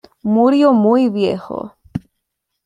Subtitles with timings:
[0.23, 1.77] Murió muy viejo.